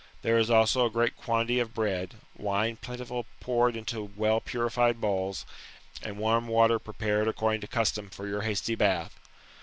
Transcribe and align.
There 0.23 0.39
is 0.39 0.49
also 0.49 0.83
a 0.83 0.89
great 0.89 1.15
quantity 1.15 1.59
of 1.59 1.75
bread; 1.75 2.15
wine 2.35 2.75
plentifully 2.77 3.27
poured 3.39 3.75
into 3.75 4.01
well 4.15 4.39
purified 4.41 4.99
bowls, 4.99 5.45
and 6.01 6.17
warm 6.17 6.47
water 6.47 6.79
prepared 6.79 7.27
according 7.27 7.61
to 7.61 7.67
custom 7.67 8.09
for 8.09 8.27
your 8.27 8.41
hasty 8.41 8.73
bath." 8.73 9.15